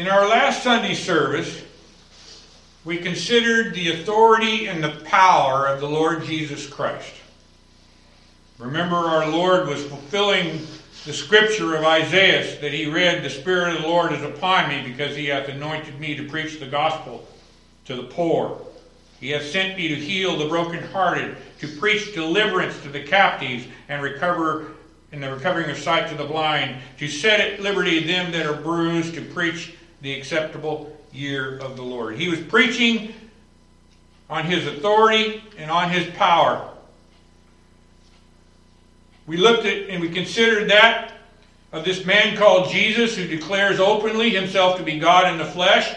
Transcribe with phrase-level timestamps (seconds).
[0.00, 1.62] In our last Sunday service,
[2.86, 7.12] we considered the authority and the power of the Lord Jesus Christ.
[8.56, 10.66] Remember, our Lord was fulfilling
[11.04, 14.82] the scripture of Isaiah that he read, The Spirit of the Lord is upon me
[14.82, 17.28] because he hath anointed me to preach the gospel
[17.84, 18.58] to the poor.
[19.20, 24.02] He hath sent me to heal the brokenhearted, to preach deliverance to the captives, and
[24.02, 24.76] recover
[25.12, 28.62] in the recovering of sight to the blind, to set at liberty them that are
[28.62, 32.16] bruised, to preach the acceptable year of the Lord.
[32.16, 33.14] He was preaching
[34.28, 36.68] on his authority and on his power.
[39.26, 41.12] We looked at and we considered that
[41.72, 45.94] of this man called Jesus who declares openly himself to be God in the flesh,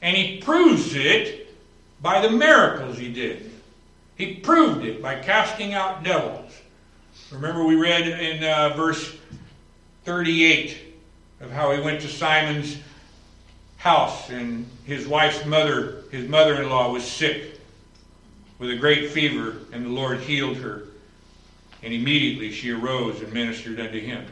[0.00, 1.54] and he proves it
[2.00, 3.50] by the miracles he did.
[4.16, 6.52] He proved it by casting out devils.
[7.30, 9.16] Remember, we read in uh, verse
[10.04, 10.96] 38
[11.40, 12.78] of how he went to Simon's
[13.84, 17.60] house and his wife's mother, his mother in law, was sick
[18.58, 20.84] with a great fever, and the Lord healed her.
[21.82, 24.24] And immediately she arose and ministered unto him.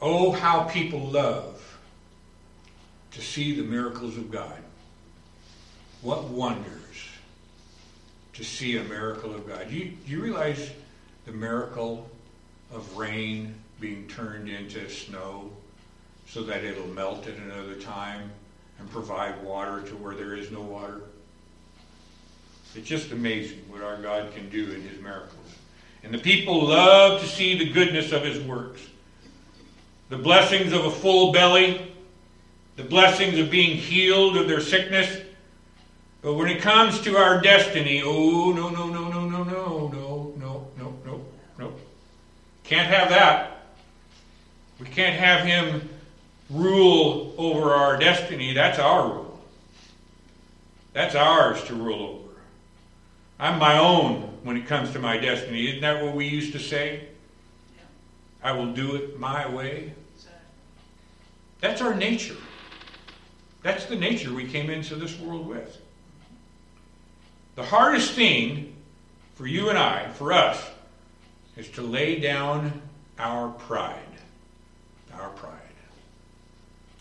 [0.00, 1.60] Oh, how people love
[3.10, 4.58] to see the miracles of God.
[6.00, 7.08] What wonders
[8.32, 9.68] to see a miracle of God.
[9.68, 10.70] Do you, do you realize
[11.26, 12.08] the miracle
[12.72, 15.50] of rain being turned into snow
[16.26, 18.30] so that it'll melt at another time
[18.78, 21.00] and provide water to where there is no water?
[22.74, 25.30] It's just amazing what our God can do in his miracles.
[26.02, 28.80] And the people love to see the goodness of his works.
[30.08, 31.92] The blessings of a full belly,
[32.76, 35.22] the blessings of being healed of their sickness.
[36.20, 40.34] But when it comes to our destiny, oh, no, no, no, no, no, no, no,
[40.38, 41.24] no, no, no,
[41.58, 41.72] no.
[42.64, 43.68] Can't have that.
[44.80, 45.88] We can't have him
[46.50, 48.52] rule over our destiny.
[48.52, 49.40] That's our rule.
[50.92, 52.40] That's ours to rule over.
[53.38, 55.68] I'm my own when it comes to my destiny.
[55.68, 57.08] Isn't that what we used to say?
[58.42, 59.94] I will do it my way.
[61.60, 62.36] That's our nature.
[63.62, 65.80] That's the nature we came into this world with.
[67.56, 68.76] The hardest thing
[69.34, 70.62] for you and I, for us,
[71.56, 72.82] is to lay down
[73.18, 73.98] our pride.
[75.14, 75.63] Our pride.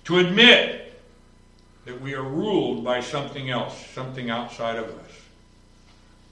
[0.06, 1.02] To admit
[1.86, 5.12] that we are ruled by something else, something outside of us.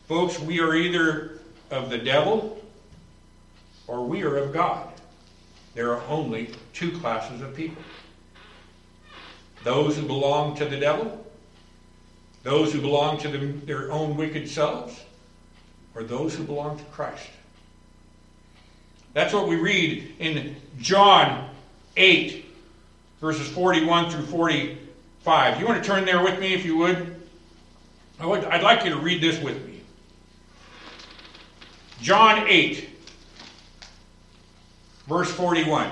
[0.07, 1.39] Folks, we are either
[1.69, 2.61] of the devil
[3.87, 4.87] or we are of God.
[5.73, 7.81] There are only two classes of people
[9.63, 11.23] those who belong to the devil,
[12.41, 14.99] those who belong to them, their own wicked selves,
[15.93, 17.29] or those who belong to Christ.
[19.13, 21.49] That's what we read in John
[21.95, 22.50] 8,
[23.21, 25.59] verses 41 through 45.
[25.59, 27.15] You want to turn there with me, if you would?
[28.19, 29.81] I would I'd like you to read this with me.
[32.01, 32.89] John 8,
[35.07, 35.89] verse 41.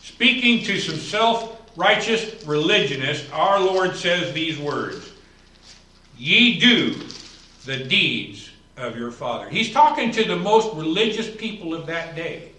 [0.00, 5.12] Speaking to some self righteous religionists, our Lord says these words
[6.16, 6.94] Ye do
[7.64, 9.48] the deeds of your father.
[9.48, 12.53] He's talking to the most religious people of that day.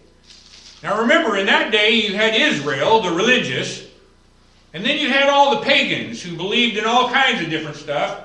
[0.84, 3.88] Now remember, in that day you had Israel, the religious,
[4.74, 8.24] and then you had all the pagans who believed in all kinds of different stuff.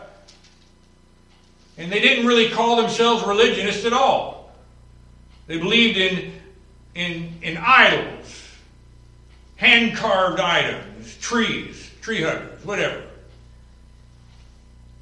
[1.79, 4.53] And they didn't really call themselves religionists at all.
[5.47, 6.33] They believed in,
[6.95, 8.49] in, in idols,
[9.57, 13.03] hand carved items, trees, tree huggers, whatever.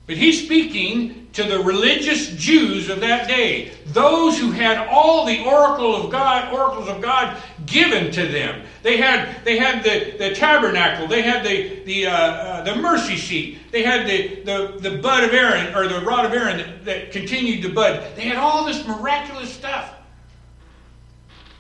[0.07, 5.45] But he's speaking to the religious Jews of that day, those who had all the
[5.45, 8.67] oracle of God, oracles of God given to them.
[8.83, 13.17] They had, they had the, the tabernacle, they had the, the, uh, uh, the mercy
[13.17, 16.85] seat, they had the, the, the bud of Aaron, or the rod of Aaron that,
[16.85, 18.17] that continued to bud.
[18.17, 19.95] They had all this miraculous stuff.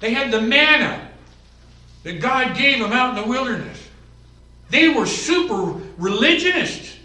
[0.00, 1.08] They had the manna
[2.02, 3.88] that God gave them out in the wilderness.
[4.70, 6.96] They were super religionists.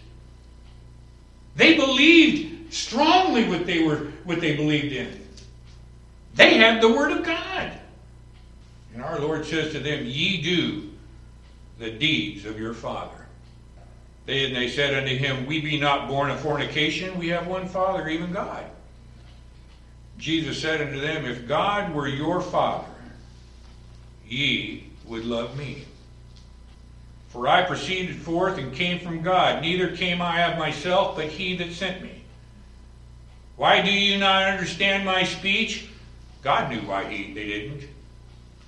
[1.56, 5.22] They believed strongly what they were what they believed in.
[6.36, 7.72] They had the word of God.
[8.94, 10.92] And our Lord says to them, Ye do
[11.80, 13.25] the deeds of your father.
[14.25, 17.68] They, and they said unto him, We be not born of fornication, we have one
[17.68, 18.66] Father, even God.
[20.18, 22.88] Jesus said unto them, If God were your Father,
[24.28, 25.86] ye would love me.
[27.30, 31.58] For I proceeded forth and came from God, neither came I of myself, but he
[31.58, 32.12] that sent me.
[33.63, 35.88] Why do you not understand my speech?
[36.42, 37.86] God knew why he, they didn't.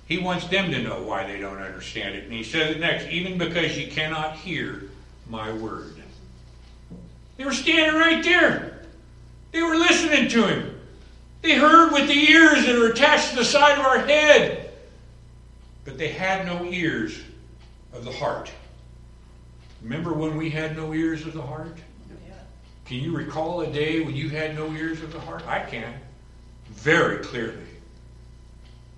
[0.06, 2.24] He wants them to know why they don't understand it.
[2.24, 4.84] And he says it next even because you cannot hear
[5.28, 5.96] my word.
[7.36, 8.86] They were standing right there.
[9.52, 10.80] They were listening to him.
[11.42, 14.70] They heard with the ears that are attached to the side of our head.
[15.84, 17.20] But they had no ears
[17.92, 18.50] of the heart.
[19.82, 21.76] Remember when we had no ears of the heart?
[22.86, 25.44] Can you recall a day when you had no ears of the heart?
[25.46, 25.92] I can.
[26.70, 27.66] Very clearly.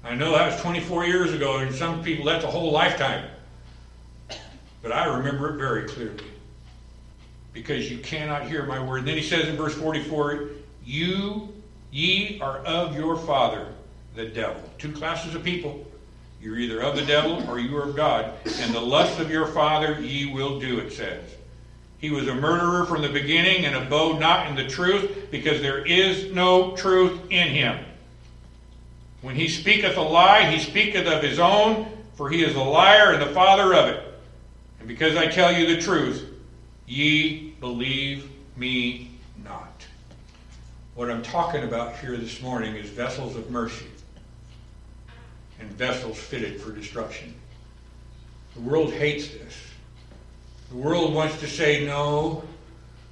[0.05, 3.29] I know that was 24 years ago, and some people that's a whole lifetime.
[4.83, 6.25] But I remember it very clearly.
[7.55, 8.99] Because you cannot hear my word.
[8.99, 10.51] And then he says in verse 44,
[10.85, 11.49] You,
[11.91, 13.73] ye are of your father,
[14.15, 14.63] the devil.
[14.77, 15.85] Two classes of people.
[16.41, 18.35] You're either of the devil or you are of God.
[18.45, 21.25] And the lust of your father ye will do, it says.
[21.99, 25.85] He was a murderer from the beginning and abode not in the truth, because there
[25.85, 27.85] is no truth in him.
[29.21, 33.13] When he speaketh a lie, he speaketh of his own, for he is a liar
[33.13, 34.05] and the father of it.
[34.79, 36.25] And because I tell you the truth,
[36.87, 39.11] ye believe me
[39.45, 39.85] not.
[40.95, 43.87] What I'm talking about here this morning is vessels of mercy
[45.61, 47.35] and vessels fitted for destruction.
[48.55, 49.68] The world hates this.
[50.71, 52.45] The world wants to say, no,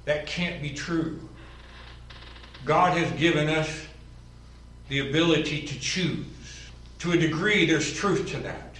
[0.05, 1.19] that can't be true.
[2.65, 3.85] God has given us
[4.89, 6.25] the ability to choose.
[6.99, 8.75] To a degree, there's truth to that.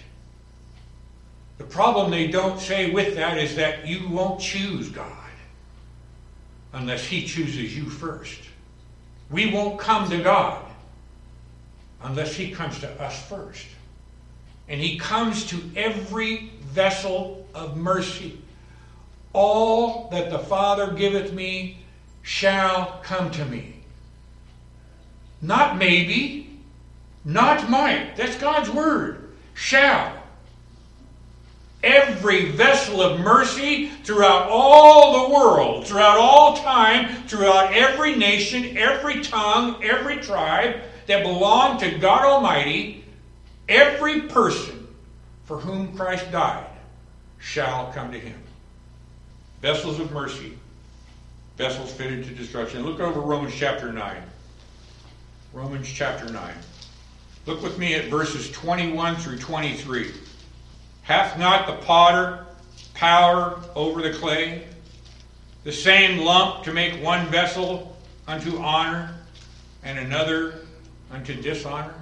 [1.58, 5.12] The problem they don't say with that is that you won't choose God
[6.74, 8.40] unless He chooses you first.
[9.32, 10.64] We won't come to God
[12.04, 13.66] unless He comes to us first.
[14.68, 18.40] And He comes to every vessel of mercy.
[19.34, 21.80] All that the Father giveth me
[22.22, 23.76] shall come to me.
[25.42, 26.60] Not maybe,
[27.24, 28.16] not might.
[28.16, 29.34] That's God's word.
[29.54, 30.14] Shall.
[31.84, 39.22] Every vessel of mercy throughout all the world, throughout all time, throughout every nation, every
[39.22, 43.06] tongue, every tribe that belong to God Almighty,
[43.70, 44.88] every person
[45.46, 46.68] for whom Christ died
[47.38, 48.42] shall come to him.
[49.62, 50.54] Vessels of mercy,
[51.58, 52.84] vessels fitted to destruction.
[52.84, 54.22] Look over Romans chapter 9.
[55.52, 56.54] Romans chapter 9.
[57.48, 60.12] Look with me at verses 21 through 23.
[61.02, 62.46] Hath not the potter
[62.94, 64.66] power over the clay,
[65.64, 69.16] the same lump to make one vessel unto honor
[69.84, 70.66] and another
[71.12, 71.96] unto dishonor?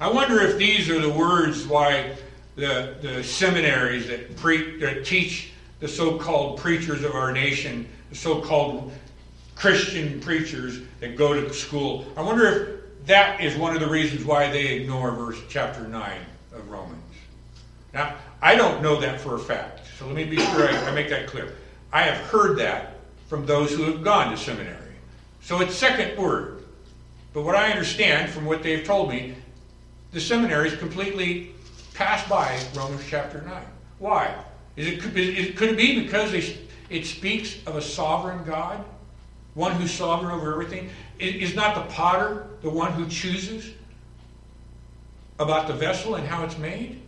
[0.00, 2.16] I wonder if these are the words why
[2.56, 5.49] the, the seminaries that, pre, that teach
[5.80, 8.92] the so called preachers of our nation, the so called
[9.54, 12.06] Christian preachers that go to school.
[12.16, 16.18] I wonder if that is one of the reasons why they ignore verse chapter 9
[16.54, 17.02] of Romans.
[17.92, 20.94] Now, I don't know that for a fact, so let me be sure I, I
[20.94, 21.56] make that clear.
[21.92, 22.98] I have heard that
[23.28, 24.76] from those who have gone to seminary.
[25.42, 26.64] So it's second word.
[27.32, 29.34] But what I understand from what they've told me,
[30.12, 31.54] the seminaries completely
[31.94, 33.62] pass by Romans chapter 9.
[33.98, 34.34] Why?
[35.00, 36.32] Could it be because
[36.90, 38.84] it speaks of a sovereign God?
[39.54, 40.90] one who's sovereign over everything?
[41.18, 43.72] Is not the potter the one who chooses
[45.38, 47.00] about the vessel and how it's made?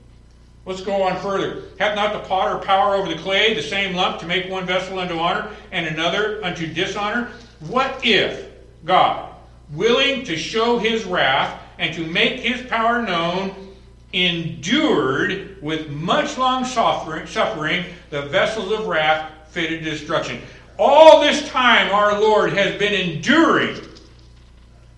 [0.64, 1.64] Let's go on further.
[1.78, 4.98] Hath not the potter power over the clay, the same lump, to make one vessel
[4.98, 7.31] unto honor and another unto dishonor?
[7.60, 8.48] What if
[8.84, 9.34] God,
[9.72, 13.71] willing to show his wrath and to make his power known,
[14.12, 20.40] endured with much long suffering the vessels of wrath fitted to destruction?
[20.78, 23.81] All this time our Lord has been enduring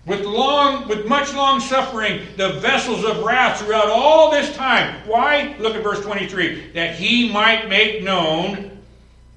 [0.05, 5.01] with long with much long suffering the vessels of wrath throughout all this time.
[5.07, 5.55] Why?
[5.59, 6.71] Look at verse 23.
[6.73, 8.71] That he might make known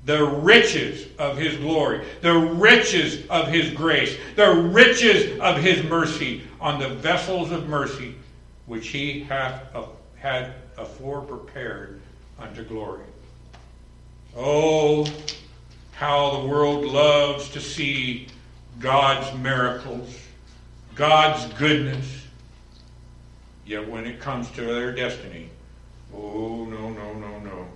[0.05, 6.43] the riches of his glory, the riches of his grace, the riches of his mercy
[6.61, 8.15] on the vessels of mercy
[8.69, 12.01] which he hath uh, had afore prepared
[12.39, 13.05] unto glory.
[14.37, 15.11] Oh,
[15.93, 18.29] how the world loves to see
[18.79, 20.17] God's miracles,
[20.95, 22.27] God's goodness.
[23.67, 25.49] Yet when it comes to their destiny,
[26.15, 27.67] oh, no, no, no, no.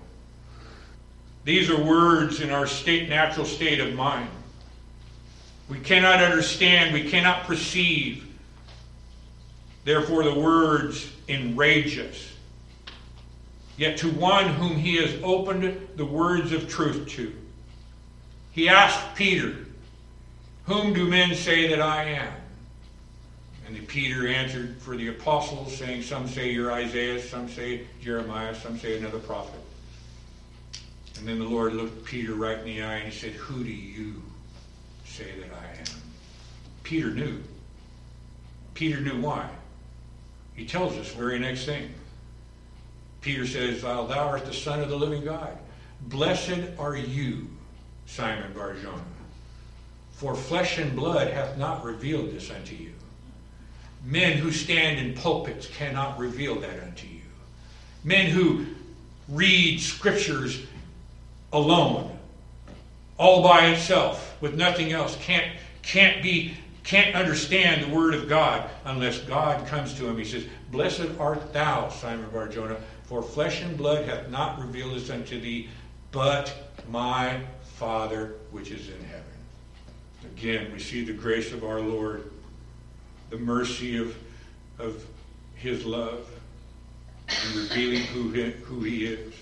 [1.44, 4.30] These are words in our state, natural state of mind.
[5.68, 8.31] We cannot understand, we cannot perceive.
[9.84, 12.32] Therefore, the words enrage us.
[13.76, 17.32] Yet to one whom he has opened the words of truth to,
[18.52, 19.56] he asked Peter,
[20.66, 22.32] Whom do men say that I am?
[23.66, 28.78] And Peter answered for the apostles, saying, Some say you're Isaiah, some say Jeremiah, some
[28.78, 29.60] say another prophet.
[31.18, 33.70] And then the Lord looked Peter right in the eye and he said, Who do
[33.70, 34.22] you
[35.04, 36.02] say that I am?
[36.82, 37.40] Peter knew.
[38.74, 39.48] Peter knew why.
[40.54, 41.90] He tells us very next thing.
[43.20, 45.56] Peter says, Thou art the Son of the living God.
[46.02, 47.48] Blessed are you,
[48.06, 49.02] Simon Barjona,
[50.12, 52.92] for flesh and blood hath not revealed this unto you.
[54.04, 57.20] Men who stand in pulpits cannot reveal that unto you.
[58.02, 58.66] Men who
[59.28, 60.66] read scriptures
[61.52, 62.18] alone,
[63.16, 68.68] all by itself, with nothing else, can't, can't be can't understand the word of God
[68.84, 70.18] unless God comes to him.
[70.18, 75.10] He says, Blessed art thou, Simon Barjona, for flesh and blood hath not revealed this
[75.10, 75.68] unto thee,
[76.10, 76.54] but
[76.88, 79.22] my Father which is in heaven.
[80.36, 82.30] Again, we see the grace of our Lord,
[83.30, 84.16] the mercy of,
[84.78, 85.04] of
[85.54, 86.26] his love,
[87.28, 89.34] and revealing who he, who he is.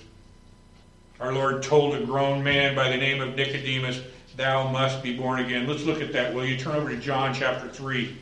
[1.21, 4.01] Our Lord told a grown man by the name of Nicodemus,
[4.37, 5.67] Thou must be born again.
[5.67, 6.35] Let's look at that.
[6.35, 8.17] Will you turn over to John chapter 3?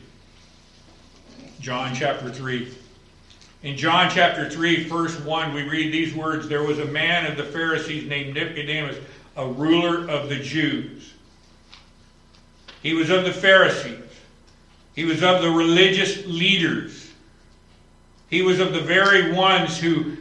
[1.59, 2.73] John chapter 3.
[3.61, 7.37] In John chapter 3, verse 1, we read these words There was a man of
[7.37, 8.95] the Pharisees named Nicodemus,
[9.35, 11.13] a ruler of the Jews.
[12.81, 13.99] He was of the Pharisees,
[14.95, 17.11] he was of the religious leaders,
[18.29, 20.15] he was of the very ones who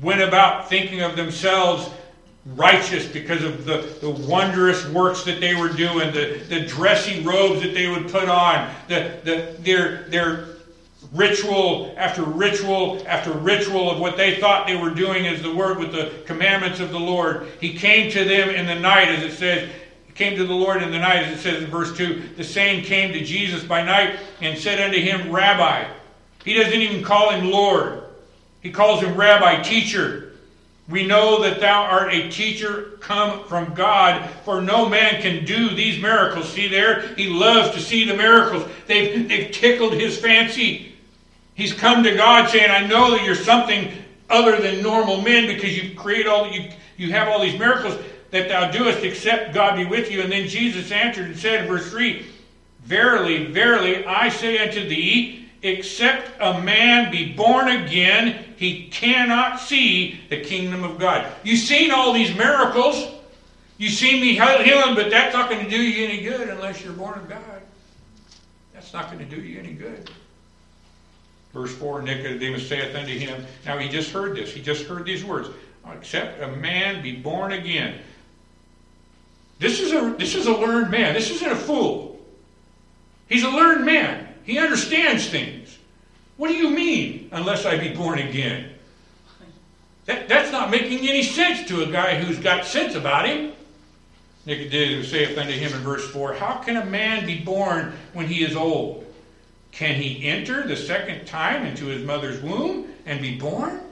[0.00, 1.90] went about thinking of themselves
[2.54, 7.62] righteous because of the, the wondrous works that they were doing, the, the dressy robes
[7.62, 10.48] that they would put on, the, the, their, their
[11.12, 15.78] ritual after ritual after ritual of what they thought they were doing as the word
[15.78, 17.48] with the commandments of the Lord.
[17.60, 19.70] He came to them in the night, as it says,
[20.18, 22.30] came to the Lord in the night, as it says in verse 2.
[22.36, 25.88] The same came to Jesus by night and said unto him, Rabbi.
[26.44, 28.02] He doesn't even call him Lord.
[28.60, 30.27] He calls him Rabbi, teacher.
[30.88, 35.74] We know that thou art a teacher come from God, for no man can do
[35.74, 36.50] these miracles.
[36.50, 37.14] See there?
[37.14, 38.66] He loves to see the miracles.
[38.86, 40.94] They've, they've tickled his fancy.
[41.54, 43.92] He's come to God saying, I know that you're something
[44.30, 47.96] other than normal men because you create all you you have all these miracles
[48.30, 50.20] that thou doest, except God be with you.
[50.20, 52.26] And then Jesus answered and said verse 3,
[52.82, 60.20] Verily, verily, I say unto thee, except a man be born again, he cannot see
[60.30, 61.30] the kingdom of God.
[61.42, 63.14] You've seen all these miracles.
[63.76, 66.92] You've seen me healing, but that's not going to do you any good unless you're
[66.92, 67.62] born of God.
[68.74, 70.10] That's not going to do you any good.
[71.52, 74.52] Verse 4 Nicodemus saith unto him, Now he just heard this.
[74.52, 75.48] He just heard these words.
[75.92, 78.00] Except a man be born again.
[79.58, 81.14] This is a this is a learned man.
[81.14, 82.20] This isn't a fool.
[83.28, 84.27] He's a learned man.
[84.48, 85.76] He understands things.
[86.38, 88.70] What do you mean, unless I be born again?
[90.06, 93.52] That, that's not making any sense to a guy who's got sense about him.
[94.46, 98.42] Nicodemus saith unto him in verse 4 How can a man be born when he
[98.42, 99.04] is old?
[99.70, 103.82] Can he enter the second time into his mother's womb and be born?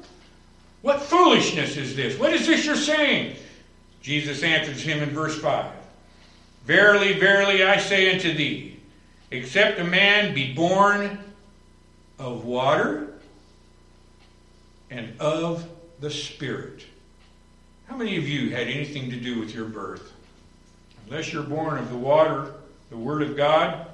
[0.80, 2.18] What foolishness is this?
[2.18, 3.36] What is this you're saying?
[4.00, 5.70] Jesus answers him in verse 5
[6.64, 8.75] Verily, verily, I say unto thee,
[9.30, 11.18] except a man be born
[12.18, 13.14] of water
[14.90, 15.68] and of
[16.00, 16.84] the Spirit.
[17.86, 20.12] How many of you had anything to do with your birth?
[21.06, 22.54] Unless you're born of the water,
[22.90, 23.86] the Word of God,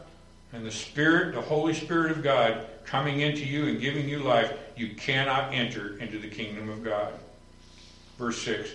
[0.52, 4.52] and the Spirit, the Holy Spirit of God, coming into you and giving you life,
[4.76, 7.12] you cannot enter into the kingdom of God.
[8.18, 8.70] Verse 6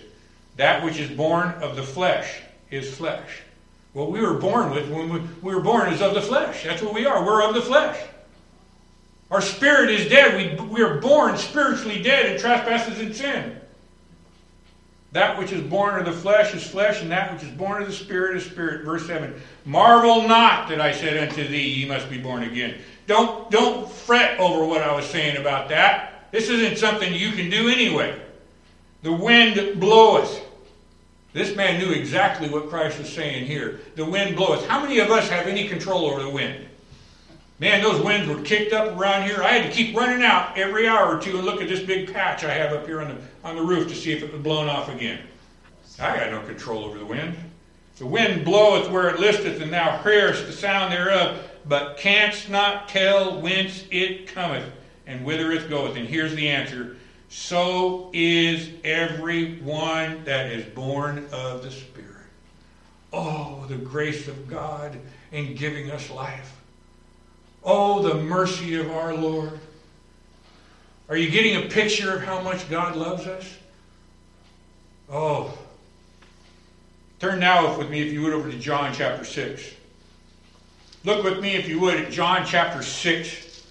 [0.56, 3.42] That which is born of the flesh is flesh
[3.98, 6.62] what we were born with when we, we were born is of the flesh.
[6.62, 7.26] That's what we are.
[7.26, 8.00] We're of the flesh.
[9.28, 10.60] Our spirit is dead.
[10.60, 13.56] We, we are born spiritually dead in trespasses and sin.
[15.10, 17.88] That which is born of the flesh is flesh, and that which is born of
[17.88, 18.84] the spirit is spirit.
[18.84, 22.78] Verse 7 Marvel not that I said unto thee, Ye must be born again.
[23.08, 26.30] Don't, don't fret over what I was saying about that.
[26.30, 28.20] This isn't something you can do anyway.
[29.02, 30.44] The wind bloweth
[31.38, 33.80] this man knew exactly what Christ was saying here.
[33.96, 34.66] The wind bloweth.
[34.66, 36.66] How many of us have any control over the wind?
[37.60, 39.42] Man, those winds were kicked up around here.
[39.42, 42.12] I had to keep running out every hour or two and look at this big
[42.12, 44.42] patch I have up here on the, on the roof to see if it was
[44.42, 45.20] blown off again.
[46.00, 47.36] I got no control over the wind.
[47.96, 52.88] The wind bloweth where it listeth, and thou hearest the sound thereof, but canst not
[52.88, 54.64] tell whence it cometh
[55.08, 55.96] and whither it goeth.
[55.96, 56.97] And here's the answer
[57.28, 62.08] so is every one that is born of the Spirit.
[63.12, 64.98] Oh, the grace of God
[65.32, 66.56] in giving us life.
[67.62, 69.58] Oh, the mercy of our Lord.
[71.08, 73.56] Are you getting a picture of how much God loves us?
[75.10, 75.56] Oh.
[77.18, 79.72] Turn now with me, if you would, over to John chapter 6.
[81.04, 83.64] Look with me, if you would, at John chapter 6,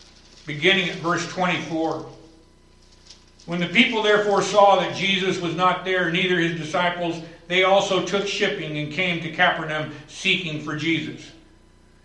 [0.45, 2.07] beginning at verse 24.
[3.47, 8.05] When the people therefore saw that Jesus was not there, neither his disciples, they also
[8.05, 11.31] took shipping and came to Capernaum seeking for Jesus.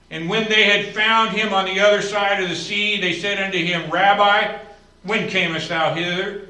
[0.09, 3.43] And when they had found him on the other side of the sea, they said
[3.43, 4.57] unto him, Rabbi,
[5.03, 6.49] when camest thou hither?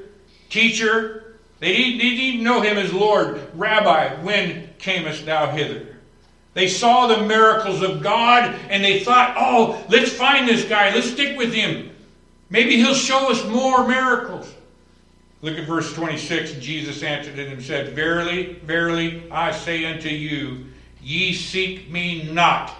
[0.49, 3.41] Teacher, they didn't even know him as Lord.
[3.55, 5.87] Rabbi, when camest thou hither?
[6.53, 10.93] They saw the miracles of God and they thought, oh, let's find this guy.
[10.93, 11.89] Let's stick with him.
[12.51, 14.53] Maybe he'll show us more miracles.
[15.43, 16.53] Look at verse 26.
[16.53, 20.67] Jesus answered and said, Verily, verily, I say unto you,
[21.01, 22.73] ye seek me not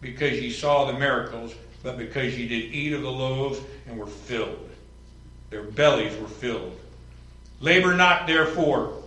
[0.00, 4.08] because ye saw the miracles, but because ye did eat of the loaves and were
[4.08, 4.68] filled.
[5.50, 6.76] Their bellies were filled.
[7.60, 9.00] Labor not therefore.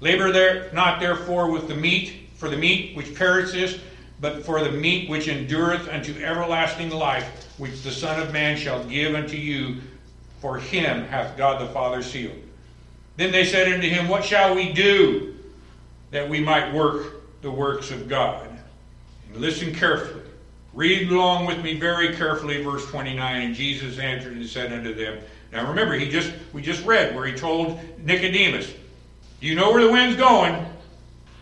[0.00, 3.80] Labor there not therefore with the meat, for the meat which perisheth,
[4.20, 8.82] but for the meat which endureth unto everlasting life, which the Son of Man shall
[8.82, 9.76] give unto you,
[10.40, 12.47] for him hath God the Father sealed.
[13.18, 15.34] Then they said unto him, What shall we do
[16.12, 18.48] that we might work the works of God?
[19.26, 20.22] And listen carefully.
[20.72, 23.42] Read along with me very carefully, verse 29.
[23.42, 25.18] And Jesus answered and said unto them,
[25.50, 28.72] Now remember, he just we just read where he told Nicodemus,
[29.40, 30.64] You know where the wind's going.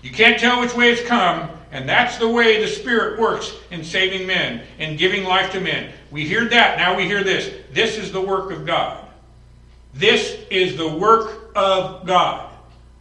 [0.00, 1.50] You can't tell which way it's come.
[1.72, 5.92] And that's the way the Spirit works in saving men and giving life to men.
[6.10, 6.78] We hear that.
[6.78, 7.52] Now we hear this.
[7.72, 9.04] This is the work of God.
[9.92, 12.52] This is the work of God.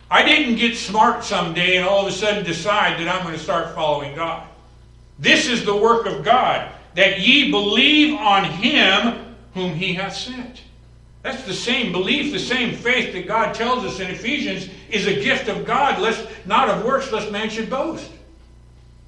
[0.10, 3.44] I didn't get smart someday and all of a sudden decide that I'm going to
[3.44, 4.48] start following God.
[5.20, 10.62] This is the work of God, that ye believe on him whom he hath sent.
[11.22, 15.24] That's the same belief, the same faith that God tells us in Ephesians is a
[15.24, 18.12] gift of God, lest not of works, lest man should boast.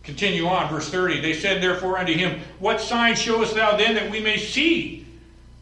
[0.02, 1.22] Continue on, verse 30.
[1.22, 5.06] They said therefore unto him, What sign showest thou then that we may see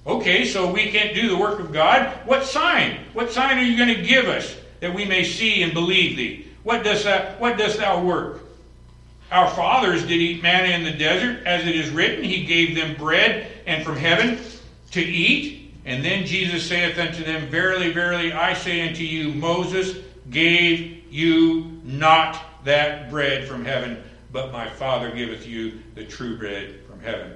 [0.08, 2.12] Okay, so we can't do the work of God.
[2.26, 3.00] What sign?
[3.14, 6.48] What sign are you going to give us that we may see and believe thee?
[6.64, 8.42] What does that what does thou work?
[9.32, 12.96] Our fathers did eat manna in the desert, as it is written, He gave them
[12.96, 14.40] bread and from heaven
[14.92, 15.74] to eat.
[15.86, 19.98] And then Jesus saith unto them, Verily, verily, I say unto you, Moses
[20.30, 26.80] gave you not that bread from heaven, but my Father giveth you the true bread
[26.88, 27.34] from heaven.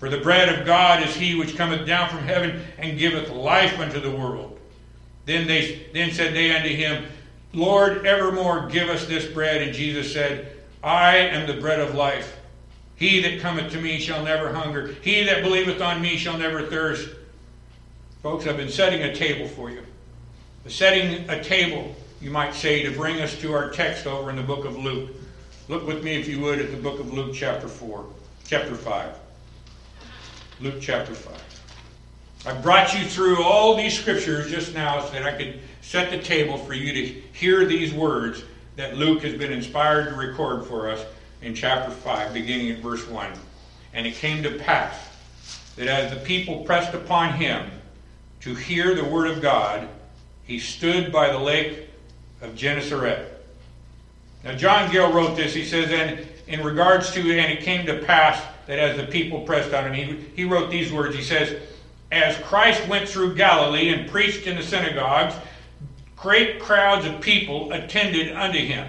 [0.00, 3.78] For the bread of God is he which cometh down from heaven and giveth life
[3.78, 4.58] unto the world.
[5.26, 7.04] Then they then said they unto him,
[7.52, 9.60] Lord, evermore give us this bread.
[9.60, 12.38] And Jesus said, I am the bread of life.
[12.96, 14.94] He that cometh to me shall never hunger.
[15.02, 17.10] He that believeth on me shall never thirst.
[18.22, 19.82] Folks, I've been setting a table for you.
[20.66, 24.42] Setting a table, you might say, to bring us to our text over in the
[24.42, 25.10] book of Luke.
[25.68, 28.04] Look with me, if you would, at the book of Luke, chapter 4,
[28.46, 29.14] chapter 5.
[30.60, 32.44] Luke chapter 5.
[32.46, 36.18] I brought you through all these scriptures just now so that I could set the
[36.18, 38.42] table for you to hear these words
[38.76, 41.04] that Luke has been inspired to record for us
[41.40, 43.32] in chapter 5, beginning at verse 1.
[43.94, 44.94] And it came to pass
[45.76, 47.70] that as the people pressed upon him
[48.40, 49.88] to hear the word of God,
[50.44, 51.88] he stood by the lake
[52.42, 53.46] of Gennesaret.
[54.44, 55.54] Now, John Gill wrote this.
[55.54, 59.40] He says, And in regards to, and it came to pass that as the people
[59.40, 61.16] pressed on him, he, he wrote these words.
[61.16, 61.60] He says,
[62.12, 65.34] As Christ went through Galilee and preached in the synagogues,
[66.14, 68.88] great crowds of people attended unto him.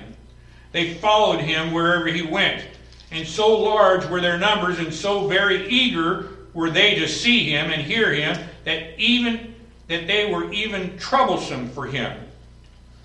[0.72, 2.64] They followed him wherever he went.
[3.10, 7.72] And so large were their numbers, and so very eager were they to see him
[7.72, 9.56] and hear him, that even
[9.88, 12.22] that they were even troublesome for him.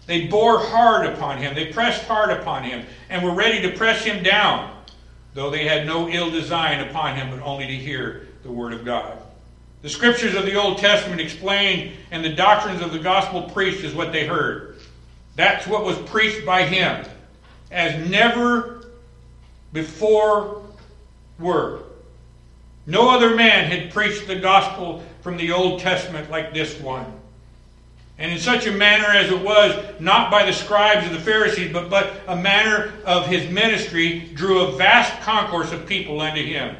[0.07, 4.05] They bore hard upon him, they pressed hard upon him, and were ready to press
[4.05, 4.76] him down
[5.37, 8.87] though they had no ill design upon him, but only to hear the word of
[8.87, 9.19] God.
[9.83, 13.95] The scriptures of the Old Testament explained, and the doctrines of the gospel preached is
[13.95, 14.79] what they heard.
[15.37, 17.05] That's what was preached by him,
[17.71, 18.87] as never
[19.75, 20.63] before
[21.39, 21.83] were.
[22.87, 27.13] No other man had preached the gospel from the Old Testament like this one
[28.19, 31.73] and in such a manner as it was, not by the scribes of the Pharisees,
[31.73, 36.77] but, but a manner of his ministry, drew a vast concourse of people unto him.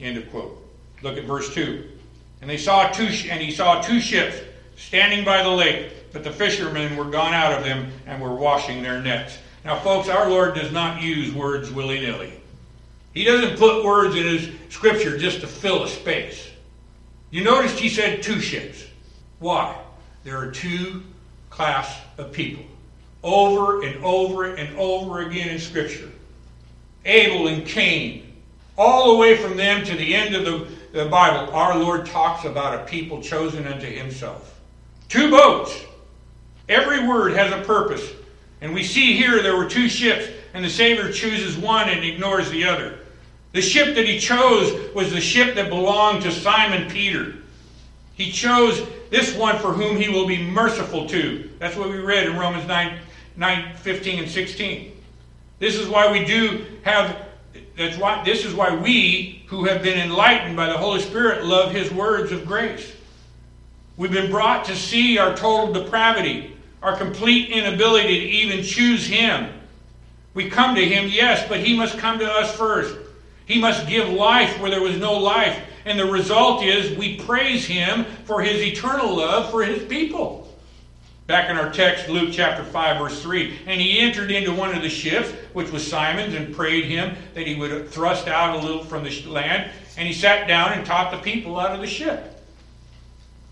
[0.00, 0.60] End of quote.
[1.02, 1.90] Look at verse 2.
[2.40, 4.36] And they saw two and he saw two ships
[4.76, 8.82] standing by the lake, but the fishermen were gone out of them and were washing
[8.82, 9.38] their nets.
[9.64, 12.32] Now, folks, our Lord does not use words willy-nilly.
[13.14, 16.50] He doesn't put words in his scripture just to fill a space.
[17.30, 18.84] You noticed he said two ships.
[19.38, 19.80] Why?
[20.24, 21.02] There are two
[21.50, 22.64] class of people
[23.22, 26.10] over and over and over again in scripture.
[27.04, 28.32] Abel and Cain,
[28.76, 32.44] all the way from them to the end of the, the Bible, our Lord talks
[32.44, 34.60] about a people chosen unto himself.
[35.08, 35.84] Two boats.
[36.68, 38.12] Every word has a purpose.
[38.60, 42.50] And we see here there were two ships, and the Savior chooses one and ignores
[42.50, 42.98] the other.
[43.52, 47.34] The ship that he chose was the ship that belonged to Simon Peter.
[48.14, 48.80] He chose
[49.14, 51.48] this one for whom he will be merciful to.
[51.60, 52.98] That's what we read in Romans 9,
[53.36, 55.00] 9 15 and 16.
[55.60, 57.24] This is why we do have
[57.76, 61.70] that's why this is why we who have been enlightened by the Holy Spirit love
[61.70, 62.92] his words of grace.
[63.96, 69.52] We've been brought to see our total depravity, our complete inability to even choose him.
[70.34, 72.96] We come to him, yes, but he must come to us first.
[73.46, 75.56] He must give life where there was no life.
[75.84, 80.44] And the result is we praise him for his eternal love for his people.
[81.26, 83.60] Back in our text, Luke chapter 5, verse 3.
[83.66, 87.46] And he entered into one of the ships, which was Simon's, and prayed him that
[87.46, 89.70] he would thrust out a little from the land.
[89.96, 92.30] And he sat down and taught the people out of the ship.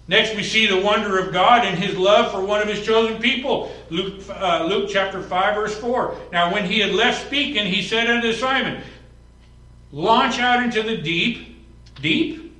[0.08, 3.22] Next, we see the wonder of God and his love for one of his chosen
[3.22, 3.72] people.
[3.88, 6.16] Luke, uh, Luke chapter 5, verse 4.
[6.32, 8.82] Now, when he had left speaking, he said unto Simon,
[9.92, 11.51] Launch out into the deep.
[12.02, 12.54] Deep?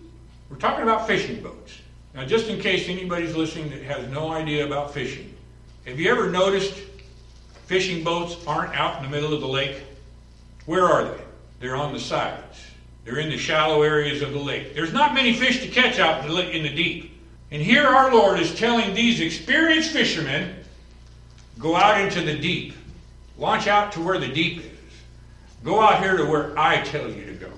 [0.49, 1.81] We're talking about fishing boats.
[2.15, 5.35] Now, just in case anybody's listening that has no idea about fishing,
[5.85, 6.75] have you ever noticed
[7.67, 9.83] fishing boats aren't out in the middle of the lake?
[10.67, 11.23] Where are they?
[11.59, 12.61] They're on the sides.
[13.05, 14.75] They're in the shallow areas of the lake.
[14.75, 17.19] There's not many fish to catch out in the, deep.
[17.51, 20.55] And here our Lord is telling these experienced fishermen
[21.59, 22.75] go out into the deep.
[23.39, 24.71] Launch out to where the deep is.
[25.65, 27.51] Go out here to where I tell you to go.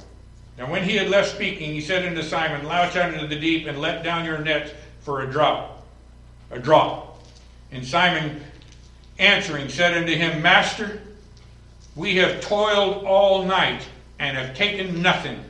[0.59, 3.67] And when he had left speaking, he said unto Simon, Launch out into the deep
[3.67, 5.87] and let down your nets for a drop.
[6.51, 7.23] A drop.
[7.73, 8.41] And Simon
[9.19, 11.01] answering said unto him, Master,
[11.97, 13.87] we have toiled all night
[14.19, 15.43] and have taken nothing.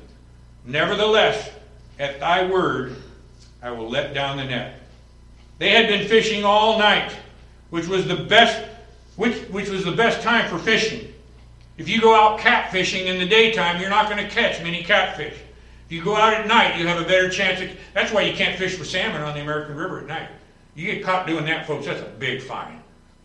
[0.65, 1.51] Nevertheless,
[1.99, 2.97] at thy word,
[3.63, 4.81] I will let down the net.
[5.59, 7.15] They had been fishing all night,
[7.71, 8.65] which was the best,
[9.17, 11.14] which, which was the best time for fishing.
[11.77, 15.35] If you go out catfishing in the daytime, you're not going to catch many catfish.
[15.87, 17.61] If you go out at night, you have a better chance.
[17.61, 20.29] Of, that's why you can't fish for salmon on the American River at night.
[20.75, 22.81] You get caught doing that, folks, that's a big fine.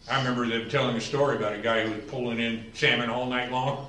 [0.09, 3.27] I remember them telling a story about a guy who was pulling in salmon all
[3.27, 3.87] night long.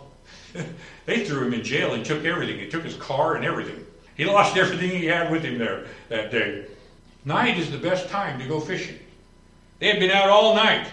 [1.06, 2.58] they threw him in jail and took everything.
[2.58, 3.84] They took his car and everything.
[4.16, 6.66] He lost everything he had with him there that day.
[7.24, 8.98] Night is the best time to go fishing.
[9.78, 10.88] They had been out all night,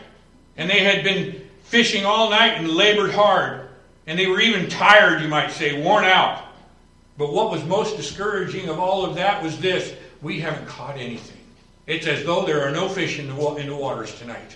[0.55, 3.67] and they had been fishing all night and labored hard.
[4.05, 6.43] And they were even tired, you might say, worn out.
[7.17, 11.37] But what was most discouraging of all of that was this we haven't caught anything.
[11.85, 14.55] It's as though there are no fish in the, in the waters tonight.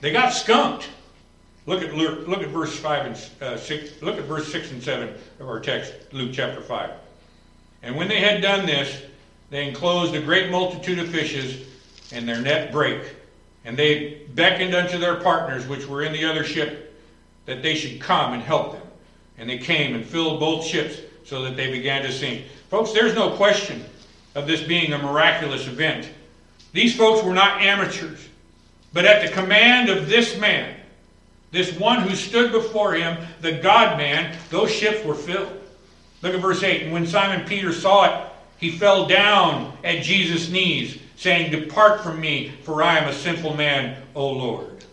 [0.00, 0.88] They got skunked.
[1.66, 4.00] Look at look at verse five and uh, six.
[4.02, 6.90] Look at verse six and seven of our text, Luke chapter five.
[7.82, 9.02] And when they had done this,
[9.50, 11.66] they enclosed a great multitude of fishes,
[12.12, 13.02] and their net brake.
[13.64, 16.94] And they beckoned unto their partners, which were in the other ship,
[17.46, 18.82] that they should come and help them.
[19.38, 22.46] And they came and filled both ships, so that they began to sink.
[22.70, 23.84] Folks, there's no question
[24.34, 26.08] of this being a miraculous event.
[26.72, 28.28] These folks were not amateurs,
[28.92, 30.76] but at the command of this man,
[31.52, 35.52] this one who stood before him, the God man, those ships were filled.
[36.22, 36.82] Look at verse 8.
[36.82, 42.18] And when Simon Peter saw it, he fell down at Jesus' knees saying, Depart from
[42.18, 44.86] me, for I am a sinful man, O Lord.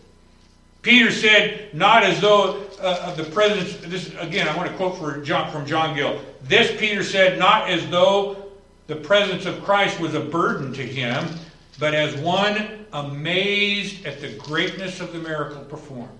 [0.82, 5.50] Peter said, not as though uh, the presence, this again, I want to quote John,
[5.50, 6.20] from John Gill.
[6.42, 8.50] This Peter said, not as though
[8.88, 11.26] the presence of Christ was a burden to him,
[11.78, 16.10] but as one amazed at the greatness of the miracle performed,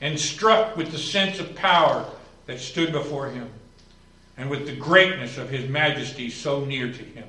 [0.00, 2.08] and struck with the sense of power
[2.46, 3.50] that stood before him,
[4.36, 7.26] and with the greatness of his majesty so near to him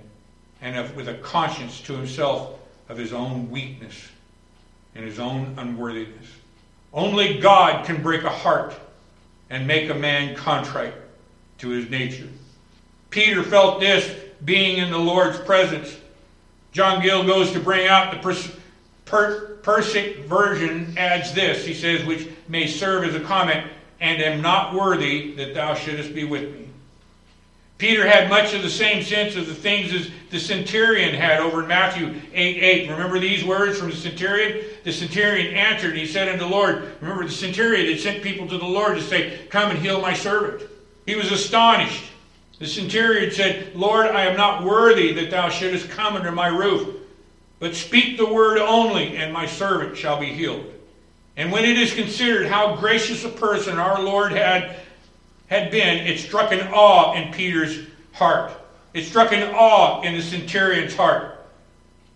[0.61, 4.09] and of, with a conscience to himself of his own weakness
[4.95, 6.27] and his own unworthiness.
[6.93, 8.73] Only God can break a heart
[9.49, 10.95] and make a man contrite
[11.59, 12.27] to his nature.
[13.09, 15.95] Peter felt this being in the Lord's presence.
[16.71, 18.51] John Gill goes to bring out the pers-
[19.05, 21.65] per- Persic version, adds this.
[21.65, 26.13] He says, which may serve as a comment, and am not worthy that thou shouldest
[26.13, 26.66] be with me.
[27.77, 31.61] Peter had much of the same sense of the things as the centurion had over
[31.61, 32.89] in Matthew 8 8.
[32.89, 34.65] Remember these words from the centurion?
[34.83, 38.47] The centurion answered, and he said unto the Lord, Remember, the centurion had sent people
[38.47, 40.67] to the Lord to say, Come and heal my servant.
[41.05, 42.03] He was astonished.
[42.59, 46.95] The centurion said, Lord, I am not worthy that thou shouldest come under my roof,
[47.59, 50.65] but speak the word only, and my servant shall be healed.
[51.35, 54.75] And when it is considered how gracious a person our Lord had,
[55.47, 57.79] had been, it struck an awe in Peter's
[58.13, 58.51] heart.
[58.93, 61.45] It struck an awe in the centurion's heart,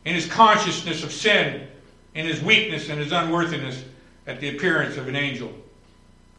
[0.06, 1.68] in his consciousness of sin,
[2.14, 3.84] in his weakness and his unworthiness
[4.28, 5.52] at the appearance of an angel,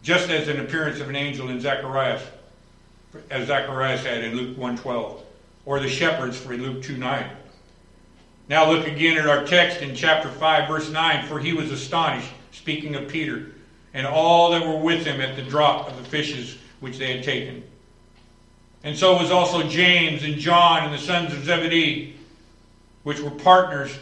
[0.03, 2.23] just as an appearance of an angel in Zacharias,
[3.31, 5.21] as Zacharias had in Luke 1.12,
[5.65, 7.31] or the shepherds for Luke 2.9.
[8.49, 11.27] Now look again at our text in chapter 5, verse 9.
[11.27, 13.53] For he was astonished, speaking of Peter,
[13.95, 17.25] and all that were with him at the drop of the fishes which they had
[17.25, 17.63] taken.
[18.83, 22.17] And so was also James and John and the sons of Zebedee,
[23.05, 23.97] which were partners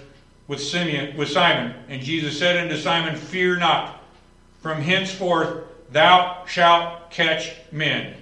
[0.48, 1.74] with, Simeon, with Simon.
[1.88, 4.02] And Jesus said unto Simon, Fear not,
[4.62, 8.14] from henceforth thou shalt catch men.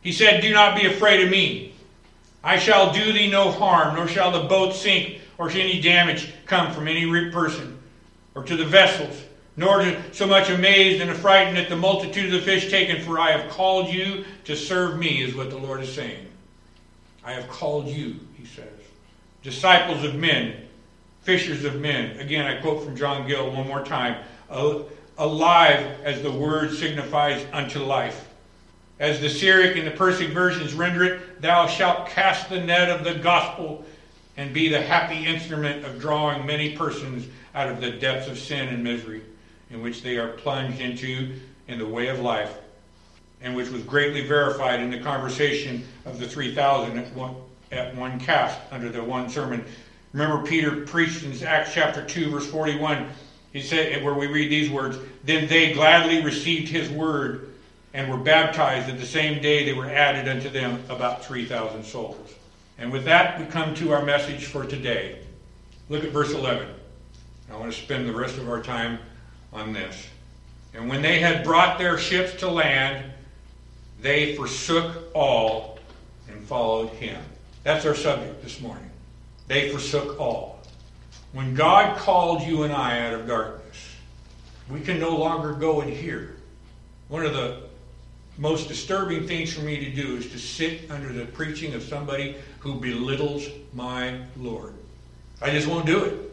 [0.00, 1.74] He said, Do not be afraid of me.
[2.42, 6.72] I shall do thee no harm, nor shall the boat sink, or any damage come
[6.72, 7.78] from any person,
[8.34, 9.22] or to the vessels,
[9.60, 13.32] nor so much amazed and affrighted at the multitude of the fish taken, for I
[13.32, 16.28] have called you to serve me, is what the Lord is saying.
[17.22, 18.72] I have called you, he says.
[19.42, 20.66] Disciples of men,
[21.20, 22.18] fishers of men.
[22.18, 24.24] Again, I quote from John Gill one more time.
[24.48, 28.30] Alive as the word signifies unto life.
[28.98, 33.04] As the Syriac and the Persic versions render it, thou shalt cast the net of
[33.04, 33.84] the gospel
[34.38, 38.68] and be the happy instrument of drawing many persons out of the depths of sin
[38.68, 39.20] and misery
[39.70, 41.34] in which they are plunged into
[41.68, 42.54] in the way of life,
[43.40, 47.34] and which was greatly verified in the conversation of the 3,000 at one,
[47.70, 49.64] at one cast under the one sermon
[50.12, 53.08] Remember, Peter preached in Acts chapter 2, verse 41.
[53.52, 57.52] He said, where we read these words, Then they gladly received his word
[57.94, 58.88] and were baptized.
[58.88, 62.34] At the same day, they were added unto them about 3,000 souls.
[62.78, 65.20] And with that, we come to our message for today.
[65.88, 66.68] Look at verse 11.
[67.50, 68.98] I want to spend the rest of our time
[69.52, 70.08] on this.
[70.74, 73.10] And when they had brought their ships to land,
[74.00, 75.78] they forsook all
[76.28, 77.22] and followed him.
[77.64, 78.90] That's our subject this morning.
[79.48, 80.60] They forsook all.
[81.32, 83.76] When God called you and I out of darkness,
[84.70, 86.36] we can no longer go and hear.
[87.08, 87.62] One of the
[88.38, 92.36] most disturbing things for me to do is to sit under the preaching of somebody
[92.60, 94.72] who belittles my Lord.
[95.42, 96.32] I just won't do it.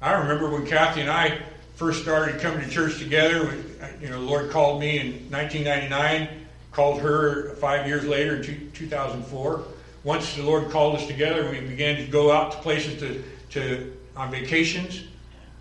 [0.00, 1.40] I remember when Kathy and I
[1.74, 3.48] first started coming to church together.
[3.82, 6.28] Uh, you know, the Lord called me in 1999,
[6.72, 9.64] called her five years later in 2004
[10.04, 13.96] once the Lord called us together, we began to go out to places to, to
[14.14, 15.04] on vacations.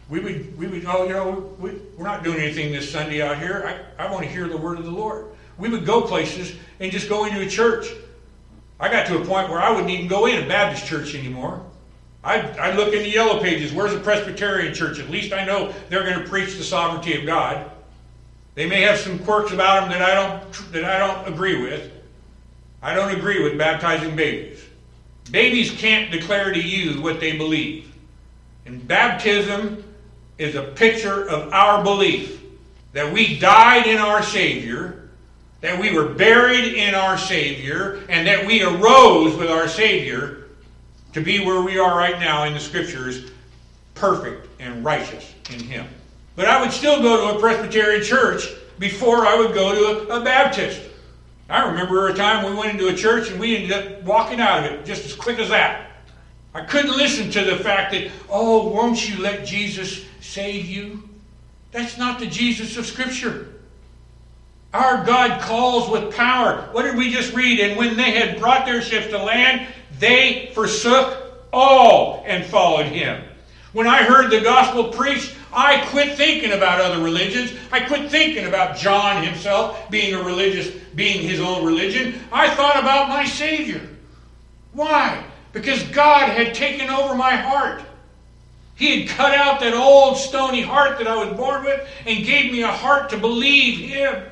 [0.09, 3.39] We would, we would, oh, you know, we, we're not doing anything this Sunday out
[3.39, 3.85] here.
[3.97, 5.27] I, I want to hear the word of the Lord.
[5.57, 7.87] We would go places and just go into a church.
[8.79, 11.65] I got to a point where I wouldn't even go in a Baptist church anymore.
[12.23, 13.73] I, I look in the yellow pages.
[13.73, 14.99] Where's a Presbyterian church?
[14.99, 17.69] At least I know they're going to preach the sovereignty of God.
[18.55, 21.91] They may have some quirks about them that I don't that I don't agree with,
[22.81, 24.63] I don't agree with baptizing babies.
[25.31, 27.91] Babies can't declare to you what they believe.
[28.65, 29.83] And baptism
[30.37, 32.41] is a picture of our belief
[32.93, 35.09] that we died in our Savior,
[35.61, 40.42] that we were buried in our Savior, and that we arose with our Savior
[41.13, 43.31] to be where we are right now in the Scriptures,
[43.95, 45.87] perfect and righteous in Him.
[46.35, 48.47] But I would still go to a Presbyterian church
[48.79, 50.81] before I would go to a, a Baptist.
[51.49, 54.65] I remember a time we went into a church and we ended up walking out
[54.65, 55.91] of it just as quick as that.
[56.53, 61.09] I couldn't listen to the fact that, oh, won't you let Jesus save you?
[61.71, 63.49] That's not the Jesus of Scripture.
[64.73, 66.69] Our God calls with power.
[66.71, 67.59] What did we just read?
[67.59, 69.67] And when they had brought their ships to land,
[69.99, 73.23] they forsook all and followed him.
[73.73, 77.53] When I heard the gospel preached, I quit thinking about other religions.
[77.71, 82.19] I quit thinking about John himself being a religious, being his own religion.
[82.31, 83.87] I thought about my Savior.
[84.73, 85.23] Why?
[85.51, 87.83] Because God had taken over my heart.
[88.75, 92.51] He had cut out that old stony heart that I was born with and gave
[92.51, 94.23] me a heart to believe Him.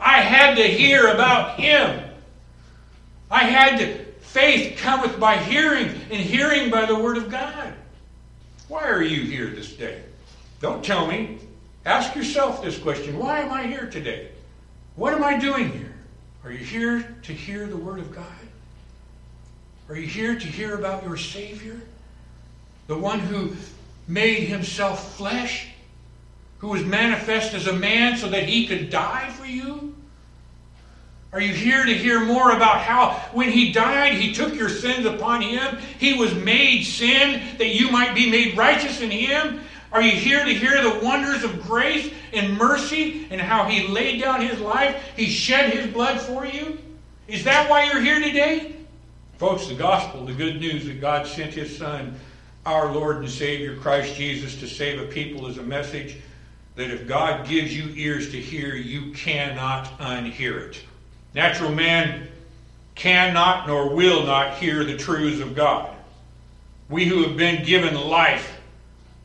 [0.00, 2.02] I had to hear about Him.
[3.30, 4.03] I had to,
[4.34, 7.72] faith cometh by hearing, and hearing by the Word of God.
[8.66, 10.02] Why are you here this day?
[10.60, 11.38] Don't tell me.
[11.86, 14.30] Ask yourself this question Why am I here today?
[14.96, 15.94] What am I doing here?
[16.42, 18.26] Are you here to hear the Word of God?
[19.88, 21.80] Are you here to hear about your Savior?
[22.88, 23.54] The one who
[24.08, 25.68] made himself flesh?
[26.58, 29.93] Who was manifest as a man so that he could die for you?
[31.34, 35.04] Are you here to hear more about how when he died, he took your sins
[35.04, 35.78] upon him?
[35.98, 39.60] He was made sin that you might be made righteous in him?
[39.90, 44.22] Are you here to hear the wonders of grace and mercy and how he laid
[44.22, 45.12] down his life?
[45.16, 46.78] He shed his blood for you?
[47.26, 48.76] Is that why you're here today?
[49.38, 52.16] Folks, the gospel, the good news that God sent his son,
[52.64, 56.16] our Lord and Savior Christ Jesus, to save a people is a message
[56.76, 60.84] that if God gives you ears to hear, you cannot unhear it.
[61.34, 62.28] Natural man
[62.94, 65.94] cannot nor will not hear the truths of God.
[66.88, 68.60] We who have been given life,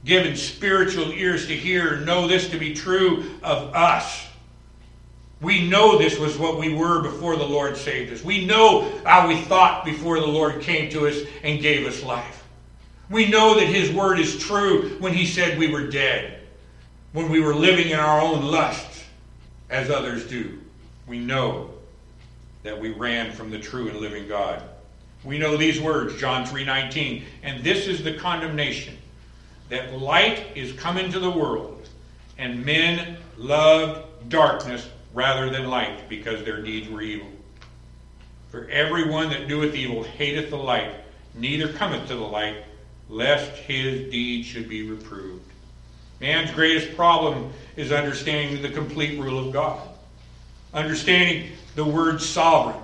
[0.03, 4.25] given spiritual ears to hear, know this to be true of us.
[5.41, 8.23] We know this was what we were before the Lord saved us.
[8.23, 12.43] We know how we thought before the Lord came to us and gave us life.
[13.09, 16.39] We know that His word is true when He said we were dead,
[17.13, 19.05] when we were living in our own lusts,
[19.69, 20.59] as others do.
[21.07, 21.68] We know
[22.63, 24.63] that we ran from the true and living God.
[25.23, 28.97] We know these words, John 3:19, and this is the condemnation
[29.69, 31.87] that light is come into the world,
[32.37, 37.27] and men loved darkness rather than light, because their deeds were evil.
[38.51, 40.91] For everyone that doeth evil hateth the light,
[41.35, 42.63] neither cometh to the light,
[43.09, 45.45] lest his deeds should be reproved.
[46.19, 49.87] Man's greatest problem is understanding the complete rule of God.
[50.73, 52.75] Understanding the word sovereign.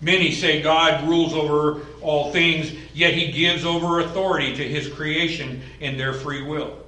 [0.00, 5.60] Many say God rules over all things, yet he gives over authority to his creation
[5.78, 6.78] in their free will.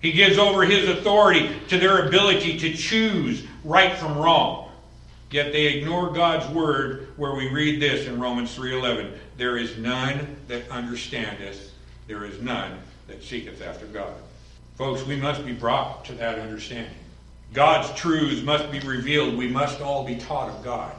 [0.00, 4.70] He gives over his authority to their ability to choose right from wrong.
[5.30, 10.36] Yet they ignore God's word where we read this in Romans 3:11, there is none
[10.46, 11.72] that understandeth,
[12.06, 14.14] there is none that seeketh after God.
[14.76, 16.94] Folks, we must be brought to that understanding.
[17.52, 19.36] God's truths must be revealed.
[19.36, 20.92] We must all be taught of God.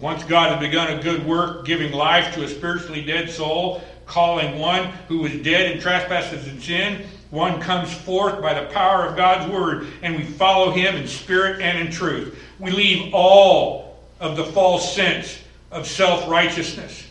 [0.00, 4.58] Once God has begun a good work, giving life to a spiritually dead soul, calling
[4.58, 9.16] one who was dead in trespasses and sin, one comes forth by the power of
[9.16, 12.38] God's word, and we follow him in spirit and in truth.
[12.58, 15.38] We leave all of the false sense
[15.70, 17.06] of self righteousness.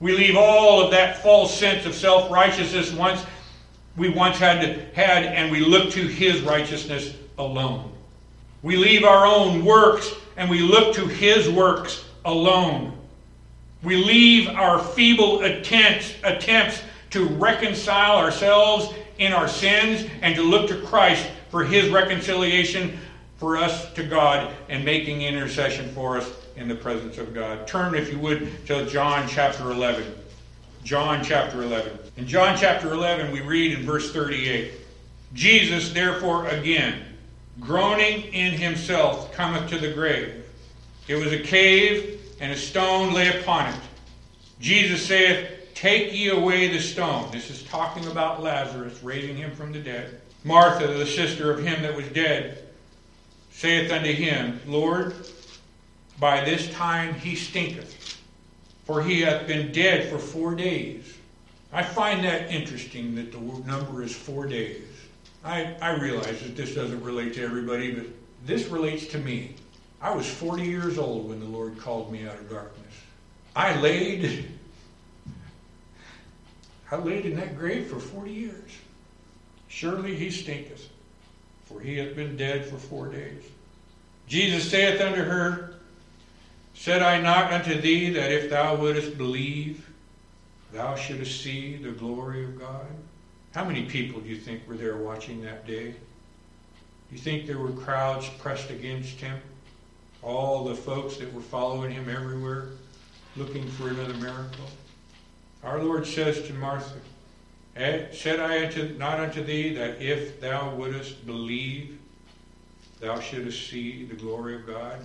[0.00, 3.24] We leave all of that false sense of self righteousness once
[3.96, 7.92] we once had had, and we look to his righteousness alone.
[8.62, 12.96] We leave our own works and we look to his works alone.
[13.82, 20.68] We leave our feeble attempts, attempts to reconcile ourselves in our sins and to look
[20.68, 22.98] to Christ for his reconciliation
[23.36, 27.66] for us to God and making intercession for us in the presence of God.
[27.66, 30.14] Turn, if you would, to John chapter 11.
[30.82, 31.98] John chapter 11.
[32.16, 34.72] In John chapter 11, we read in verse 38
[35.34, 37.02] Jesus, therefore, again,
[37.60, 40.44] groaning in himself, cometh to the grave.
[41.08, 43.80] It was a cave, and a stone lay upon it.
[44.60, 47.30] Jesus saith, Take ye away the stone.
[47.32, 50.20] This is talking about Lazarus, raising him from the dead.
[50.44, 52.68] Martha, the sister of him that was dead,
[53.50, 55.14] saith unto him, Lord,
[56.18, 58.18] by this time he stinketh,
[58.84, 61.14] for he hath been dead for four days.
[61.72, 64.82] I find that interesting that the number is four days.
[65.44, 68.06] I, I realize that this doesn't relate to everybody, but
[68.46, 69.56] this relates to me.
[70.00, 72.94] I was 40 years old when the Lord called me out of darkness.
[73.54, 74.50] I laid
[76.90, 78.70] I laid in that grave for 40 years.
[79.68, 80.88] Surely he stinketh,
[81.64, 83.42] for he hath been dead for four days.
[84.28, 85.74] Jesus saith unto her,
[86.74, 89.88] Said I not unto thee that if thou wouldest believe,
[90.72, 92.86] thou shouldest see the glory of God?
[93.54, 95.92] How many people do you think were there watching that day?
[95.92, 99.38] Do you think there were crowds pressed against him?
[100.22, 102.70] All the folks that were following him everywhere,
[103.36, 104.64] looking for another miracle?
[105.62, 106.96] Our Lord says to Martha,
[107.76, 112.00] eh, Said I unto, not unto thee that if thou wouldest believe,
[112.98, 114.98] thou shouldest see the glory of God?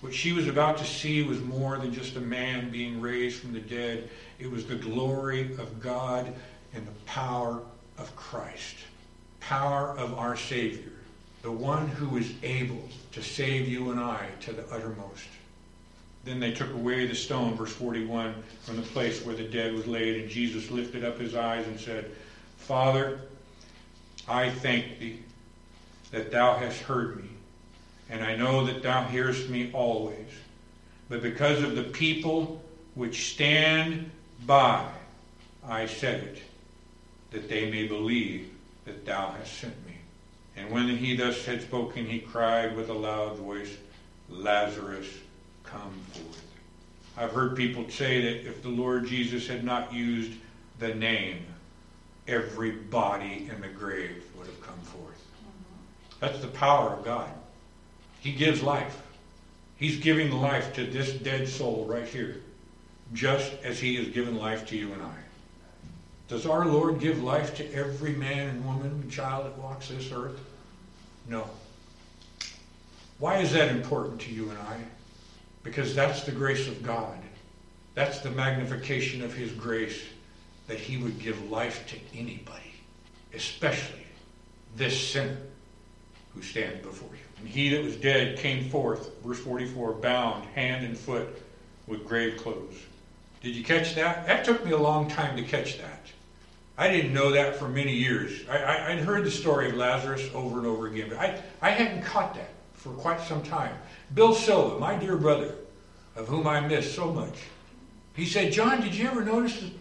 [0.00, 3.52] What she was about to see was more than just a man being raised from
[3.52, 4.08] the dead.
[4.38, 6.32] It was the glory of God
[6.72, 7.60] and the power
[8.00, 8.76] of Christ,
[9.40, 10.92] power of our Savior,
[11.42, 15.26] the one who is able to save you and I to the uttermost.
[16.24, 19.86] Then they took away the stone, verse 41, from the place where the dead was
[19.86, 22.10] laid, and Jesus lifted up his eyes and said,
[22.58, 23.20] Father,
[24.28, 25.20] I thank thee
[26.10, 27.30] that thou hast heard me,
[28.10, 30.28] and I know that thou hearest me always.
[31.08, 32.62] But because of the people
[32.94, 34.10] which stand
[34.46, 34.86] by,
[35.66, 36.42] I said it,
[37.30, 38.50] that they may believe
[38.84, 39.94] that thou hast sent me.
[40.56, 43.76] And when he thus had spoken, he cried with a loud voice,
[44.28, 45.06] Lazarus,
[45.64, 46.44] come forth.
[47.16, 50.32] I've heard people say that if the Lord Jesus had not used
[50.78, 51.44] the name,
[52.26, 55.24] every body in the grave would have come forth.
[56.20, 57.30] That's the power of God.
[58.20, 59.02] He gives life.
[59.76, 62.42] He's giving life to this dead soul right here,
[63.14, 65.16] just as He has given life to you and I.
[66.30, 70.12] Does our Lord give life to every man and woman and child that walks this
[70.12, 70.38] earth?
[71.28, 71.44] No.
[73.18, 74.78] Why is that important to you and I?
[75.64, 77.18] Because that's the grace of God.
[77.96, 80.00] That's the magnification of His grace
[80.68, 82.74] that He would give life to anybody,
[83.34, 84.06] especially
[84.76, 85.36] this sinner
[86.32, 87.40] who stands before you.
[87.40, 91.42] And he that was dead came forth, verse 44, bound hand and foot
[91.88, 92.76] with grave clothes.
[93.42, 94.28] Did you catch that?
[94.28, 96.06] That took me a long time to catch that.
[96.80, 98.48] I didn't know that for many years.
[98.48, 102.02] I, would heard the story of Lazarus over and over again, but I, I hadn't
[102.04, 103.76] caught that for quite some time.
[104.14, 105.56] Bill Silva, my dear brother,
[106.16, 107.34] of whom I miss so much,
[108.14, 109.72] he said, John, did you ever notice that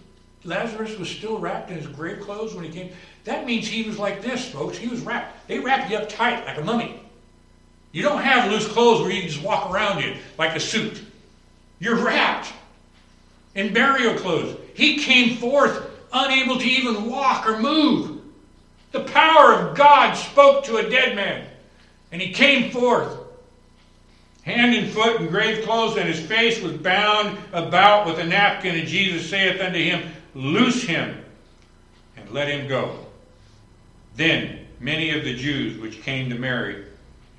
[0.43, 2.91] Lazarus was still wrapped in his grave clothes when he came?
[3.23, 4.77] That means he was like this, folks.
[4.77, 5.47] He was wrapped.
[5.47, 6.99] They wrapped you up tight like a mummy.
[7.93, 11.01] You don't have loose clothes where you can just walk around in like a suit.
[11.79, 12.51] You're wrapped
[13.55, 14.57] in burial clothes.
[14.73, 18.21] He came forth unable to even walk or move.
[18.91, 21.47] The power of God spoke to a dead man,
[22.11, 23.17] and he came forth,
[24.41, 28.75] hand and foot in grave clothes, and his face was bound about with a napkin.
[28.75, 31.23] And Jesus saith unto him, Loose him,
[32.17, 33.05] and let him go.
[34.15, 36.85] Then many of the Jews which came to Mary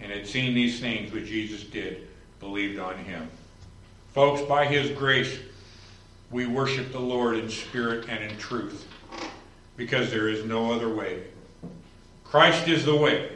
[0.01, 2.07] and had seen these things which Jesus did
[2.39, 3.29] believed on him.
[4.15, 5.39] Folks, by his grace,
[6.31, 8.87] we worship the Lord in spirit and in truth
[9.77, 11.25] because there is no other way.
[12.25, 13.31] Christ is the way.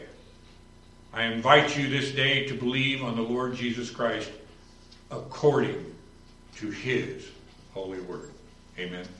[1.13, 4.31] I invite you this day to believe on the Lord Jesus Christ
[5.11, 5.95] according
[6.57, 7.27] to his
[7.73, 8.31] holy word.
[8.79, 9.07] Amen.